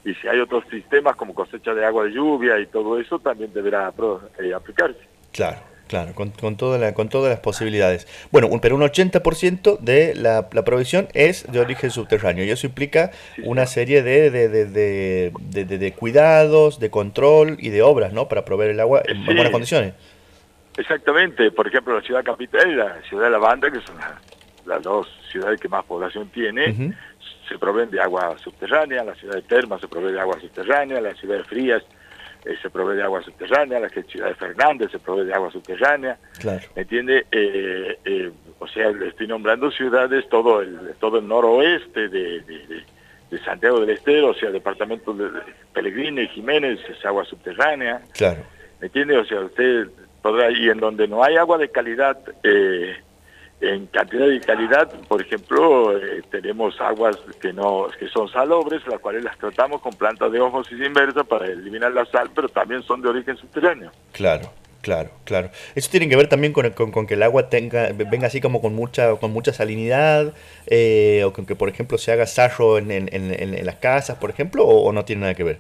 y, 0.05 0.15
si 0.15 0.29
hay 0.29 0.39
otros 0.39 0.65
sistemas 0.71 1.17
como 1.17 1.35
cosecha 1.35 1.75
de 1.75 1.85
agua 1.85 2.05
de 2.05 2.13
lluvia 2.13 2.59
y 2.61 2.67
todo 2.67 3.01
eso, 3.01 3.19
también 3.19 3.53
deberá 3.53 3.89
aplicarse. 3.89 5.01
Claro. 5.33 5.59
Claro, 5.91 6.15
con, 6.15 6.31
con, 6.31 6.57
toda 6.57 6.79
la, 6.79 6.95
con 6.95 7.09
todas 7.09 7.31
las 7.31 7.41
posibilidades. 7.41 8.07
Bueno, 8.31 8.49
pero 8.63 8.77
un 8.77 8.83
80% 8.83 9.81
de 9.81 10.15
la, 10.15 10.49
la, 10.53 10.65
provisión 10.65 11.09
es 11.15 11.51
de 11.51 11.59
origen 11.59 11.91
subterráneo 11.91 12.45
y 12.45 12.51
eso 12.51 12.69
implica 12.69 13.11
una 13.43 13.67
serie 13.67 14.05
de, 14.05 14.31
de, 14.31 14.49
de, 14.49 15.33
de, 15.65 15.93
cuidados, 15.93 16.79
de 16.79 16.91
control 16.91 17.57
y 17.59 17.71
de 17.71 17.83
obras, 17.83 18.13
¿no? 18.13 18.29
Para 18.29 18.45
proveer 18.45 18.71
el 18.71 18.79
agua 18.79 19.03
en 19.05 19.25
buenas 19.25 19.51
condiciones. 19.51 19.95
Exactamente. 20.77 21.51
Por 21.51 21.67
ejemplo, 21.67 21.97
la 21.97 22.07
ciudad 22.07 22.23
capital 22.23 22.71
y 22.71 22.77
la 22.77 23.03
ciudad 23.09 23.25
de 23.25 23.31
Lavanda, 23.31 23.69
que 23.69 23.81
son 23.81 23.97
las, 24.67 24.85
dos 24.85 25.09
ciudades 25.33 25.61
que 25.61 25.69
más 25.69 25.85
población 25.87 26.29
tiene, 26.29 26.95
se 27.49 27.59
proveen 27.59 27.91
de 27.91 28.01
agua 28.01 28.39
subterránea. 28.39 29.03
La 29.03 29.17
ciudad 29.17 29.35
de 29.35 29.43
Terma 29.43 29.77
se 29.81 29.89
provee 29.89 30.13
de 30.13 30.21
agua 30.21 30.39
subterránea. 30.41 31.01
La 31.01 31.17
ciudad 31.17 31.39
de 31.39 31.45
Frías 31.45 31.83
eh, 32.45 32.57
se 32.63 32.71
provee 32.71 32.97
de 32.97 33.03
agua 33.03 33.23
subterránea, 33.23 33.81
la 33.81 33.89
ciudad 33.89 34.29
de 34.29 34.35
Fernández 34.35 34.91
se 34.91 34.99
provee 34.99 35.27
de 35.27 35.35
agua 35.35 35.51
subterránea, 35.51 36.19
claro. 36.39 36.67
¿me 36.75 36.83
entiende? 36.83 37.27
Eh, 37.31 37.99
eh, 38.05 38.31
o 38.59 38.67
sea, 38.67 38.91
le 38.91 39.09
estoy 39.09 39.27
nombrando 39.27 39.71
ciudades, 39.71 40.29
todo 40.29 40.61
el, 40.63 40.95
todo 40.99 41.19
el 41.19 41.29
noroeste 41.29 42.09
de, 42.09 42.41
de, 42.41 43.39
Santiago 43.45 43.81
del 43.81 43.91
Estero, 43.91 44.31
o 44.31 44.35
sea, 44.35 44.51
departamento 44.51 45.15
de 45.15 45.29
Pellegrini 45.73 46.27
Jiménez, 46.29 46.81
es 46.89 47.05
agua 47.05 47.25
subterránea, 47.25 48.03
claro. 48.13 48.43
¿me 48.81 48.89
entiende? 48.89 49.17
O 49.17 49.25
sea, 49.25 49.41
usted 49.41 49.89
podrá, 50.21 50.51
y 50.51 50.69
en 50.69 50.79
donde 50.79 51.07
no 51.07 51.23
hay 51.23 51.37
agua 51.37 51.57
de 51.57 51.71
calidad, 51.71 52.19
eh, 52.43 52.97
en 53.61 53.87
cantidad 53.87 54.27
y 54.27 54.41
calidad, 54.41 54.91
por 55.07 55.21
ejemplo, 55.21 55.97
eh, 55.97 56.23
tenemos 56.31 56.81
aguas 56.81 57.17
que 57.41 57.53
no 57.53 57.89
que 57.99 58.09
son 58.09 58.29
salobres, 58.29 58.87
las 58.87 59.01
cuales 59.01 59.23
las 59.23 59.37
tratamos 59.39 59.83
con 59.83 59.93
plantas 59.93 60.33
de 60.33 60.41
osmosis 60.41 60.81
inversa 60.81 61.25
para 61.25 61.47
eliminar 61.47 61.93
la 61.93 62.07
sal, 62.07 62.31
pero 62.35 62.49
también 62.49 62.83
son 62.83 63.03
de 63.03 63.09
origen 63.09 63.37
subterráneo. 63.37 63.91
Claro. 64.13 64.51
Claro, 64.83 65.11
claro. 65.25 65.51
Eso 65.75 65.91
tiene 65.91 66.09
que 66.09 66.17
ver 66.17 66.29
también 66.29 66.55
con, 66.55 66.71
con, 66.71 67.07
que 67.07 67.15
el 67.15 67.23
agua 67.23 67.51
tenga 67.51 67.91
venga 67.93 68.29
así 68.29 68.41
como 68.41 68.63
con 68.63 68.75
mucha 68.75 69.15
con 69.17 69.31
mucha 69.31 69.53
salinidad, 69.53 70.33
eh, 70.67 71.23
o 71.25 71.33
con 71.35 71.45
que, 71.45 71.55
por 71.55 71.69
ejemplo, 71.69 71.99
se 71.99 72.13
haga 72.13 72.27
sarro 72.27 72.79
en, 72.79 72.91
en, 72.91 73.09
en, 73.13 73.67
las 73.67 73.77
casas, 73.77 74.17
por 74.17 74.31
ejemplo, 74.31 74.65
o, 74.65 74.91
no 74.93 75.05
tiene 75.05 75.23
nada 75.23 75.35
que 75.35 75.45
ver. 75.45 75.59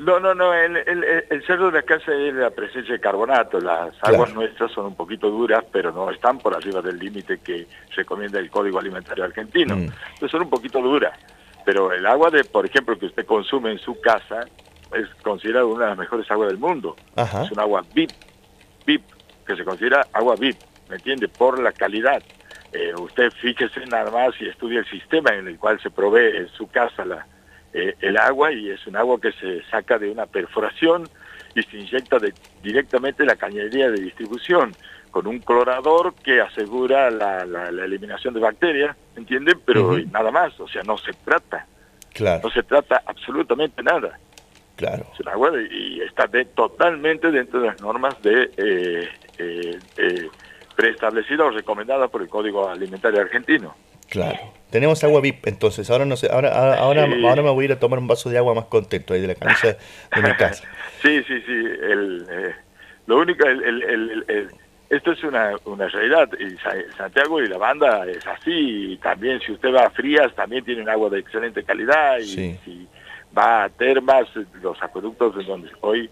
no, 0.00 0.20
no, 0.20 0.34
no. 0.34 0.52
El, 0.52 0.76
el, 0.76 1.04
el, 1.30 1.40
de 1.40 1.72
la 1.72 1.82
casa 1.82 2.12
es 2.14 2.34
la 2.34 2.50
presencia 2.50 2.92
de 2.92 3.00
carbonato. 3.00 3.60
Las 3.60 3.94
aguas 4.02 4.34
nuestras 4.34 4.70
son 4.72 4.86
un 4.86 4.94
poquito 4.94 5.30
duras, 5.30 5.64
pero 5.72 5.90
no 5.90 6.10
están 6.10 6.38
por 6.38 6.54
arriba 6.54 6.82
del 6.82 6.98
límite 6.98 7.38
que 7.42 7.66
recomienda 7.96 8.38
el 8.38 8.50
Código 8.50 8.78
Alimentario 8.78 9.24
Argentino. 9.24 9.76
Mm. 9.76 9.88
Entonces 10.14 10.30
son 10.30 10.42
un 10.42 10.50
poquito 10.50 10.82
duras. 10.82 11.18
Pero 11.64 11.92
el 11.92 12.04
agua, 12.06 12.30
de, 12.30 12.44
por 12.44 12.66
ejemplo, 12.66 12.98
que 12.98 13.06
usted 13.06 13.24
consume 13.24 13.72
en 13.72 13.78
su 13.78 13.98
casa 14.00 14.44
es 14.94 15.08
considerada 15.22 15.64
una 15.64 15.84
de 15.84 15.90
las 15.90 15.98
mejores 15.98 16.30
aguas 16.30 16.48
del 16.48 16.58
mundo. 16.58 16.96
Es 17.16 17.50
un 17.50 17.60
agua 17.60 17.84
VIP 17.94 18.10
VIP, 18.84 19.02
que 19.46 19.56
se 19.56 19.64
considera 19.64 20.06
agua 20.12 20.36
VIP, 20.36 20.58
¿me 20.88 20.96
entiende? 20.96 21.28
Por 21.28 21.60
la 21.60 21.72
calidad. 21.72 22.22
Eh, 22.72 22.94
usted 22.94 23.30
fíjese 23.32 23.84
nada 23.86 24.10
más 24.10 24.40
y 24.40 24.46
estudie 24.46 24.78
el 24.78 24.86
sistema 24.86 25.34
en 25.34 25.48
el 25.48 25.58
cual 25.58 25.80
se 25.80 25.90
provee 25.90 26.36
en 26.36 26.48
su 26.48 26.68
casa 26.68 27.04
la, 27.04 27.26
eh, 27.72 27.96
el 28.00 28.16
agua 28.16 28.52
y 28.52 28.70
es 28.70 28.86
un 28.86 28.96
agua 28.96 29.20
que 29.20 29.32
se 29.32 29.62
saca 29.64 29.98
de 29.98 30.10
una 30.10 30.26
perforación 30.26 31.08
y 31.54 31.62
se 31.62 31.78
inyecta 31.78 32.18
de, 32.18 32.32
directamente 32.62 33.22
en 33.22 33.28
la 33.28 33.36
cañería 33.36 33.90
de 33.90 34.00
distribución. 34.00 34.74
con 35.10 35.26
un 35.26 35.40
clorador 35.40 36.14
que 36.22 36.40
asegura 36.40 37.10
la, 37.10 37.44
la, 37.44 37.68
eliminación 37.84 38.32
de 38.32 38.38
bacterias, 38.38 38.96
¿entienden? 39.16 39.60
Pero 39.66 39.98
nada 40.12 40.30
más, 40.30 40.60
o 40.60 40.68
sea, 40.68 40.82
no 40.84 40.96
se 40.98 41.12
trata. 41.24 41.66
Claro. 42.14 42.42
No 42.44 42.50
se 42.50 42.62
trata 42.62 43.02
absolutamente 43.04 43.82
nada. 43.82 44.20
Claro. 44.80 45.06
Y 45.70 46.00
está 46.00 46.26
de, 46.26 46.46
totalmente 46.46 47.30
dentro 47.30 47.60
de 47.60 47.66
las 47.66 47.80
normas 47.82 48.20
de 48.22 48.50
eh, 48.56 49.08
eh, 49.38 49.78
eh 49.98 50.28
preestablecidas 50.74 51.48
o 51.48 51.50
recomendadas 51.50 52.08
por 52.08 52.22
el 52.22 52.28
Código 52.28 52.66
Alimentario 52.66 53.20
Argentino. 53.20 53.76
Claro. 54.08 54.38
Tenemos 54.70 55.04
agua 55.04 55.20
VIP, 55.20 55.46
entonces. 55.46 55.90
Ahora 55.90 56.06
no 56.06 56.16
sé, 56.16 56.30
ahora, 56.32 56.54
ahora, 56.78 57.04
ahora 57.04 57.42
me 57.42 57.50
voy 57.50 57.64
a 57.64 57.66
ir 57.66 57.72
a 57.72 57.78
tomar 57.78 57.98
un 57.98 58.06
vaso 58.06 58.30
de 58.30 58.38
agua 58.38 58.54
más 58.54 58.64
contento 58.64 59.12
ahí 59.12 59.20
de 59.20 59.26
la 59.26 59.34
camisa 59.34 59.76
de 60.16 60.22
mi 60.22 60.32
casa. 60.38 60.64
Sí, 61.02 61.22
sí, 61.24 61.42
sí. 61.42 61.52
El, 61.52 62.26
eh, 62.30 62.54
lo 63.06 63.18
único, 63.18 63.46
el, 63.46 63.62
el, 63.62 64.24
el, 64.28 64.50
esto 64.88 65.12
es 65.12 65.22
una, 65.22 65.52
una 65.66 65.88
realidad. 65.88 66.30
Y 66.38 66.56
Santiago 66.96 67.42
y 67.42 67.48
la 67.48 67.58
banda 67.58 68.06
es 68.06 68.26
así. 68.26 68.98
también 69.02 69.38
si 69.40 69.52
usted 69.52 69.74
va 69.74 69.84
a 69.84 69.90
Frías, 69.90 70.34
también 70.34 70.64
tienen 70.64 70.88
agua 70.88 71.10
de 71.10 71.18
excelente 71.18 71.62
calidad. 71.62 72.18
Y 72.20 72.56
si 72.64 72.88
va 73.36 73.64
a 73.64 73.68
Termas, 73.68 74.26
los 74.62 74.82
acueductos 74.82 75.36
de 75.36 75.44
donde 75.44 75.70
hoy, 75.80 76.10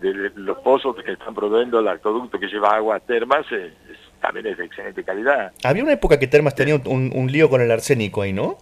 de 0.00 0.30
los 0.34 0.58
pozos 0.58 0.96
que 0.96 1.12
están 1.12 1.34
proveyendo 1.34 1.80
el 1.80 1.88
acueducto 1.88 2.38
que 2.38 2.46
lleva 2.46 2.74
agua 2.74 2.96
a 2.96 3.00
Termas, 3.00 3.46
eh, 3.52 3.72
también 4.20 4.46
es 4.46 4.58
de 4.58 4.64
excelente 4.64 5.04
calidad. 5.04 5.52
Había 5.62 5.82
una 5.82 5.92
época 5.92 6.18
que 6.18 6.26
Termas 6.26 6.54
tenía 6.54 6.76
un 6.84 7.28
lío 7.30 7.48
con 7.48 7.60
el 7.60 7.70
arsénico 7.70 8.22
ahí, 8.22 8.32
¿no? 8.32 8.58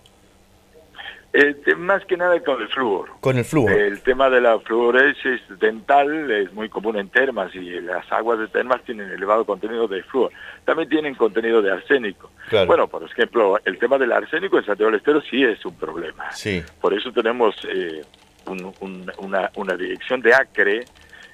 Eh, 1.35 1.57
más 1.79 2.05
que 2.05 2.17
nada 2.17 2.39
con 2.41 2.61
el 2.61 2.69
flúor. 2.69 3.11
Con 3.21 3.39
el 3.39 3.45
flúor. 3.45 3.73
El 3.73 4.03
tema 4.03 4.29
de 4.29 4.41
la 4.41 4.59
fluoresis 4.61 5.41
dental 5.59 6.31
es 6.31 6.53
muy 6.53 6.69
común 6.69 6.99
en 6.99 7.09
termas 7.09 7.55
y 7.55 7.81
las 7.81 8.11
aguas 8.12 8.39
de 8.39 8.49
termas 8.49 8.83
tienen 8.85 9.11
elevado 9.11 9.47
contenido 9.47 9.89
de 9.89 10.03
flúor. 10.03 10.31
También 10.67 10.91
tienen 10.91 11.15
contenido 11.15 11.62
de 11.62 11.73
arsénico. 11.73 12.31
Bueno, 12.67 12.87
por 12.87 13.03
ejemplo, 13.05 13.59
el 13.65 13.79
tema 13.79 13.97
del 13.97 14.12
arsénico 14.12 14.59
en 14.59 14.67
Santiago 14.67 14.91
del 14.91 14.99
Estero 14.99 15.23
sí 15.23 15.43
es 15.43 15.65
un 15.65 15.75
problema. 15.77 16.31
Sí. 16.33 16.62
Por 16.81 16.93
eso 16.93 17.11
tenemos 17.12 17.57
eh, 17.67 18.03
una, 18.47 19.51
una, 19.57 19.75
dirección 19.75 20.21
de 20.21 20.35
ACRE 20.35 20.85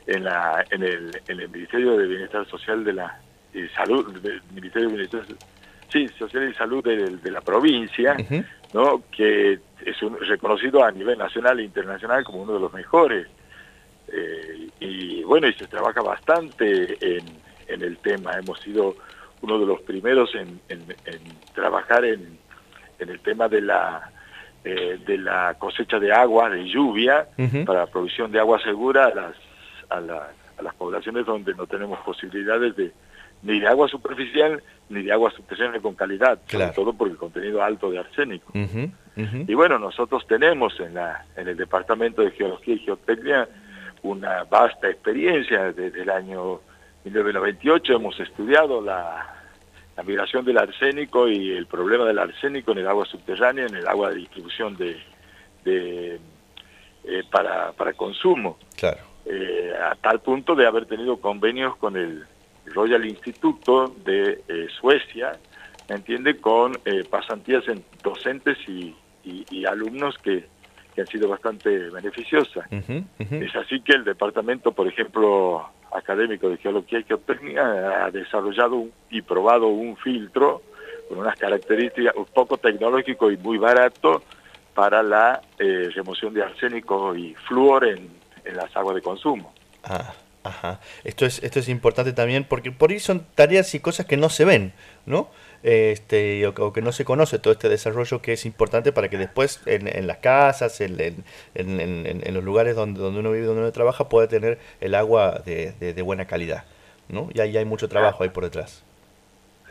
en, 0.06 0.24
la, 0.24 0.64
en, 0.70 0.84
el, 0.84 1.20
en 1.26 1.40
el 1.40 1.48
Ministerio 1.48 1.96
de 1.96 2.06
Bienestar 2.06 2.46
Social 2.48 2.84
de 2.84 2.92
la 2.92 3.20
y 3.52 3.66
Salud, 3.68 4.20
del 4.20 4.40
Ministerio 4.54 4.88
de 4.88 4.94
Bienestar 4.94 5.24
sí, 5.88 6.08
Social 6.18 6.50
y 6.50 6.54
Salud 6.54 6.84
de, 6.84 7.30
la 7.30 7.40
provincia, 7.40 8.16
¿no? 8.72 9.02
que 9.10 9.58
es 9.84 10.02
un, 10.02 10.18
reconocido 10.20 10.84
a 10.84 10.90
nivel 10.90 11.18
nacional 11.18 11.60
e 11.60 11.64
internacional 11.64 12.24
como 12.24 12.42
uno 12.42 12.54
de 12.54 12.60
los 12.60 12.72
mejores. 12.72 13.26
Eh, 14.10 14.68
y 14.80 15.22
bueno, 15.24 15.48
y 15.48 15.54
se 15.54 15.66
trabaja 15.66 16.00
bastante 16.00 16.96
en, 17.00 17.24
en, 17.66 17.82
el 17.82 17.98
tema. 17.98 18.32
Hemos 18.32 18.60
sido 18.60 18.96
uno 19.42 19.58
de 19.58 19.66
los 19.66 19.80
primeros 19.82 20.34
en, 20.34 20.60
en, 20.68 20.82
trabajar 21.54 22.04
en, 22.04 22.38
el 22.98 23.20
tema 23.20 23.48
de 23.48 23.60
la 23.60 24.10
eh, 24.64 24.98
de 25.06 25.18
la 25.18 25.54
cosecha 25.54 26.00
de 26.00 26.12
agua, 26.12 26.50
de 26.50 26.68
lluvia, 26.68 27.28
para 27.64 27.80
la 27.80 27.86
provisión 27.86 28.32
de 28.32 28.40
agua 28.40 28.60
segura 28.60 29.06
a 29.06 29.14
las, 29.14 29.34
a, 29.88 29.96
a 29.98 30.62
las 30.62 30.74
poblaciones 30.74 31.24
donde 31.24 31.54
no 31.54 31.66
tenemos 31.66 32.00
posibilidades 32.00 32.74
de, 32.74 32.92
ni 33.42 33.60
de 33.60 33.66
agua 33.68 33.88
superficial 33.88 34.62
ni 34.88 35.02
de 35.02 35.12
agua 35.12 35.30
subterránea 35.30 35.80
con 35.80 35.94
calidad, 35.94 36.38
sobre 36.46 36.68
todo 36.68 36.92
por 36.94 37.08
el 37.08 37.16
contenido 37.16 37.62
alto 37.62 37.90
de 37.90 37.98
arsénico. 37.98 38.52
Y 39.14 39.54
bueno, 39.54 39.78
nosotros 39.78 40.26
tenemos 40.26 40.78
en, 40.80 40.94
la, 40.94 41.26
en 41.36 41.48
el 41.48 41.56
Departamento 41.56 42.22
de 42.22 42.30
Geología 42.30 42.74
y 42.74 42.78
Geotecnia 42.78 43.48
una 44.02 44.44
vasta 44.44 44.88
experiencia 44.88 45.72
desde 45.72 46.02
el 46.02 46.10
año 46.10 46.60
1998, 47.04 47.94
hemos 47.94 48.18
estudiado 48.20 48.80
la, 48.80 49.34
migración 50.04 50.44
del 50.44 50.58
arsénico 50.58 51.26
y 51.26 51.50
el 51.50 51.66
problema 51.66 52.04
del 52.04 52.20
arsénico 52.20 52.70
en 52.70 52.78
el 52.78 52.86
agua 52.86 53.04
subterránea, 53.04 53.66
en 53.66 53.74
el 53.74 53.88
agua 53.88 54.10
de 54.10 54.16
distribución 54.16 54.76
de, 54.76 54.96
de 55.64 56.20
eh, 57.04 57.24
para, 57.28 57.72
para 57.72 57.92
consumo. 57.94 58.58
Claro. 58.76 58.98
Eh, 59.26 59.72
a 59.76 59.96
tal 59.96 60.20
punto 60.20 60.54
de 60.54 60.66
haber 60.66 60.86
tenido 60.86 61.16
convenios 61.16 61.76
con 61.76 61.96
el 61.96 62.24
Royal 62.68 63.04
Instituto 63.04 63.94
de 64.04 64.42
eh, 64.48 64.66
Suecia, 64.80 65.38
¿me 65.88 65.96
entiende? 65.96 66.36
Con 66.38 66.78
eh, 66.84 67.04
pasantías 67.08 67.66
en 67.68 67.84
docentes 68.02 68.58
y, 68.68 68.94
alumnos 69.66 70.16
que, 70.18 70.46
han 70.96 71.06
sido 71.06 71.28
bastante 71.28 71.90
beneficiosas. 71.90 72.66
Es 72.72 73.54
así 73.54 73.80
que 73.82 73.92
el 73.92 74.02
departamento, 74.02 74.72
por 74.72 74.88
ejemplo, 74.88 75.64
académico 75.92 76.48
de 76.48 76.56
Geología 76.56 76.98
y 76.98 77.04
Geotecnia 77.04 78.04
ha 78.04 78.10
desarrollado 78.10 78.86
y 79.08 79.22
probado 79.22 79.68
un 79.68 79.96
filtro 79.96 80.62
con 81.08 81.18
unas 81.18 81.38
características 81.38 82.16
un 82.16 82.24
poco 82.24 82.56
tecnológico 82.58 83.30
y 83.30 83.36
muy 83.36 83.58
barato 83.58 84.22
para 84.74 85.02
la 85.02 85.40
eh, 85.58 85.88
remoción 85.94 86.34
de 86.34 86.42
arsénico 86.42 87.14
y 87.14 87.34
flúor 87.46 87.86
en, 87.86 88.08
en 88.44 88.56
las 88.56 88.74
aguas 88.76 88.96
de 88.96 89.02
consumo. 89.02 89.52
Ah. 89.84 90.12
Ajá. 90.44 90.80
Esto 91.04 91.26
es, 91.26 91.42
esto 91.42 91.58
es 91.58 91.68
importante 91.68 92.12
también 92.12 92.44
porque 92.44 92.72
por 92.72 92.90
ahí 92.90 93.00
son 93.00 93.26
tareas 93.34 93.74
y 93.74 93.80
cosas 93.80 94.06
que 94.06 94.16
no 94.16 94.28
se 94.28 94.44
ven, 94.44 94.72
¿no? 95.06 95.30
Este, 95.62 96.46
o, 96.46 96.72
que 96.72 96.82
no 96.82 96.92
se 96.92 97.04
conoce 97.04 97.40
todo 97.40 97.52
este 97.52 97.68
desarrollo 97.68 98.22
que 98.22 98.32
es 98.32 98.46
importante 98.46 98.92
para 98.92 99.08
que 99.08 99.18
después 99.18 99.60
en, 99.66 99.88
en 99.88 100.06
las 100.06 100.18
casas, 100.18 100.80
en, 100.80 101.00
en, 101.00 101.20
en, 101.84 102.34
los 102.34 102.44
lugares 102.44 102.76
donde, 102.76 103.00
donde 103.00 103.18
uno 103.18 103.32
vive, 103.32 103.46
donde 103.46 103.62
uno 103.62 103.72
trabaja, 103.72 104.08
pueda 104.08 104.28
tener 104.28 104.58
el 104.80 104.94
agua 104.94 105.42
de, 105.44 105.72
de, 105.72 106.02
buena 106.02 106.26
calidad, 106.26 106.64
¿no? 107.08 107.28
Y 107.34 107.40
ahí 107.40 107.56
hay 107.56 107.64
mucho 107.64 107.88
trabajo 107.88 108.22
ahí 108.22 108.30
por 108.30 108.44
detrás. 108.44 108.84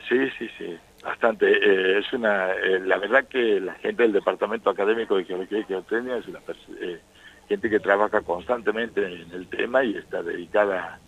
Sí, 0.09 0.29
sí, 0.37 0.49
sí, 0.57 0.77
bastante. 1.03 1.49
Eh, 1.49 1.99
es 1.99 2.11
una, 2.11 2.51
eh, 2.51 2.79
la 2.81 2.97
verdad 2.97 3.25
que 3.25 3.61
la 3.61 3.73
gente 3.75 4.03
del 4.03 4.13
Departamento 4.13 4.69
Académico 4.69 5.15
de 5.15 5.23
Geología 5.23 5.59
y 5.59 5.63
Geotecnia 5.63 6.17
es 6.17 6.27
una 6.27 6.39
eh, 6.81 6.99
gente 7.47 7.69
que 7.69 7.79
trabaja 7.79 8.21
constantemente 8.21 9.05
en 9.05 9.31
el 9.31 9.47
tema 9.47 9.83
y 9.83 9.95
está 9.95 10.21
dedicada 10.21 10.99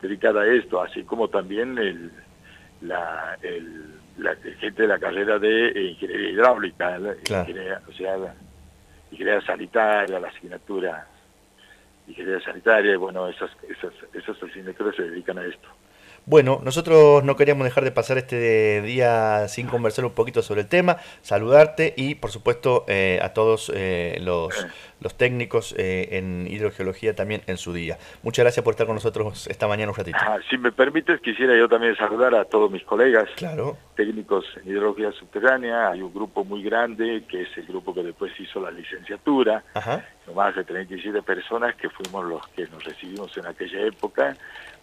dedicada 0.00 0.42
a 0.42 0.46
esto, 0.46 0.80
así 0.80 1.02
como 1.02 1.28
también 1.28 1.76
el, 1.76 2.12
la, 2.82 3.36
la 4.18 4.36
gente 4.60 4.82
de 4.82 4.88
la 4.88 4.98
carrera 4.98 5.38
de 5.38 5.90
ingeniería 5.90 6.30
hidráulica, 6.30 6.98
ingeniería, 6.98 7.82
o 7.88 7.92
sea, 7.92 8.16
la 8.16 8.34
ingeniería 9.10 9.44
sanitaria, 9.44 10.20
la 10.20 10.28
asignatura 10.28 11.06
ingeniería 12.06 12.44
sanitaria, 12.44 12.96
bueno, 12.96 13.28
esas, 13.28 13.50
esas, 13.68 13.92
esas 14.14 14.42
asignaturas 14.42 14.96
se 14.96 15.02
dedican 15.02 15.38
a 15.38 15.44
esto. 15.44 15.68
Bueno, 16.28 16.60
nosotros 16.62 17.24
no 17.24 17.36
queríamos 17.36 17.64
dejar 17.64 17.84
de 17.84 17.90
pasar 17.90 18.18
este 18.18 18.82
día 18.82 19.48
sin 19.48 19.66
conversar 19.66 20.04
un 20.04 20.12
poquito 20.12 20.42
sobre 20.42 20.60
el 20.60 20.68
tema, 20.68 20.98
saludarte 21.22 21.94
y 21.96 22.16
por 22.16 22.30
supuesto 22.30 22.84
eh, 22.86 23.18
a 23.22 23.32
todos 23.32 23.72
eh, 23.74 24.18
los, 24.20 24.52
los, 25.00 25.16
técnicos 25.16 25.74
eh, 25.78 26.18
en 26.18 26.46
hidrogeología 26.46 27.16
también 27.16 27.40
en 27.46 27.56
su 27.56 27.72
día. 27.72 27.96
Muchas 28.22 28.44
gracias 28.44 28.62
por 28.62 28.72
estar 28.72 28.86
con 28.86 28.96
nosotros 28.96 29.46
esta 29.46 29.66
mañana 29.68 29.90
un 29.90 29.96
ratito. 29.96 30.18
Ah, 30.20 30.36
si 30.50 30.58
me 30.58 30.70
permites, 30.70 31.18
quisiera 31.22 31.56
yo 31.56 31.66
también 31.66 31.96
saludar 31.96 32.34
a 32.34 32.44
todos 32.44 32.70
mis 32.70 32.84
colegas 32.84 33.30
claro. 33.36 33.78
técnicos 33.96 34.44
en 34.62 34.70
hidrología 34.70 35.10
subterránea. 35.12 35.92
Hay 35.92 36.02
un 36.02 36.12
grupo 36.12 36.44
muy 36.44 36.62
grande 36.62 37.24
que 37.26 37.40
es 37.40 37.56
el 37.56 37.64
grupo 37.64 37.94
que 37.94 38.02
después 38.02 38.38
hizo 38.38 38.60
la 38.60 38.70
licenciatura, 38.70 39.64
Ajá. 39.72 40.04
más 40.34 40.54
de 40.54 40.64
37 40.64 41.22
personas 41.22 41.74
que 41.76 41.88
fuimos 41.88 42.26
los 42.26 42.46
que 42.48 42.66
nos 42.66 42.84
recibimos 42.84 43.34
en 43.38 43.46
aquella 43.46 43.86
época 43.86 44.36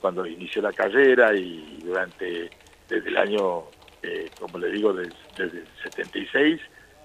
cuando 0.06 0.24
inició 0.28 0.62
la 0.62 0.72
carrera 0.72 1.34
y 1.34 1.80
durante, 1.84 2.52
desde 2.88 3.10
el 3.10 3.18
año, 3.18 3.64
eh, 4.04 4.30
como 4.40 4.60
le 4.60 4.70
digo, 4.70 4.94
desde, 4.94 5.16
el 5.40 5.68
76 5.82 6.62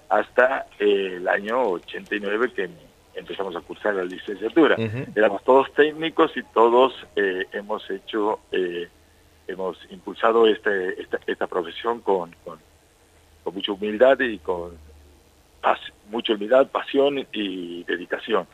hasta 0.07 0.67
eh, 0.77 1.13
el 1.15 1.27
año 1.27 1.63
89 1.63 2.53
que 2.53 2.69
empezamos 3.15 3.55
a 3.55 3.61
cursar 3.61 3.95
la 3.95 4.03
licenciatura. 4.03 4.75
Éramos 5.15 5.43
todos 5.43 5.73
técnicos 5.73 6.37
y 6.37 6.43
todos 6.53 6.93
eh, 7.15 7.47
hemos 7.53 7.89
hecho, 7.89 8.41
hemos 9.47 9.79
impulsado 9.89 10.45
este, 10.45 11.01
esta, 11.01 11.19
esta 11.25 11.47
profesión 11.47 12.01
con, 12.01 12.35
con, 12.45 12.59
con 13.43 13.53
mucha 13.55 13.71
humildad 13.71 14.19
y 14.19 14.37
con 14.37 14.77
mucha 16.11 16.33
humildad, 16.33 16.67
pasión 16.67 17.25
y 17.33 17.83
dedicación. 17.83 18.45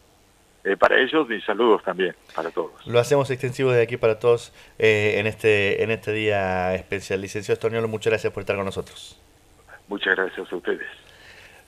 Eh, 0.67 0.75
para 0.75 1.00
ellos 1.00 1.31
y 1.31 1.39
saludos 1.39 1.81
también 1.81 2.13
para 2.36 2.51
todos. 2.51 2.86
Lo 2.86 3.00
hacemos 3.00 3.29
extensivo 3.31 3.71
de 3.71 3.81
aquí 3.81 3.95
para 3.95 4.19
todos 4.19 4.51
eh, 4.77 5.15
en 5.17 5.25
este 5.25 5.81
en 5.81 5.91
este 5.91 6.12
día 6.12 6.75
especial. 6.75 7.21
Licenciado 7.21 7.53
Estorniolo, 7.53 7.88
muchas 7.88 8.12
gracias 8.12 8.33
por 8.33 8.41
estar 8.41 8.57
con 8.57 8.65
nosotros. 8.65 9.17
Muchas 9.88 10.17
gracias 10.17 10.51
a 10.51 10.55
ustedes. 10.57 10.86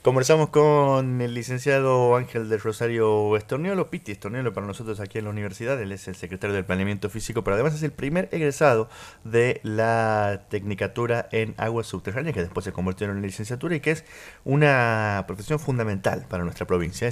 Conversamos 0.02 0.48
con 0.48 1.20
el 1.20 1.34
licenciado 1.34 2.16
Ángel 2.16 2.48
del 2.48 2.62
Rosario 2.62 3.36
Estorniolo, 3.36 3.90
Piti 3.90 4.14
Estorniolo 4.14 4.54
para 4.54 4.66
nosotros 4.66 5.02
aquí 5.02 5.18
en 5.18 5.26
la 5.26 5.30
universidad. 5.30 5.82
Él 5.82 5.92
es 5.92 6.08
el 6.08 6.16
secretario 6.16 6.56
del 6.56 6.64
Planeamiento 6.64 7.10
Físico, 7.10 7.44
pero 7.44 7.56
además 7.56 7.76
es 7.76 7.84
el 7.84 7.92
primer 7.92 8.30
egresado 8.32 8.90
de 9.26 9.60
la 9.64 10.46
Tecnicatura 10.50 11.28
en 11.34 11.54
Aguas 11.58 11.88
Subterráneas, 11.88 12.34
que 12.34 12.42
después 12.42 12.64
se 12.64 12.72
convirtió 12.72 13.08
en 13.08 13.22
licenciatura 13.22 13.76
y 13.76 13.82
que 13.82 13.92
es 13.92 14.06
una 14.46 15.26
profesión 15.28 15.60
fundamental 15.60 16.26
para 16.30 16.46
nuestra 16.46 16.66
provincia. 16.66 17.10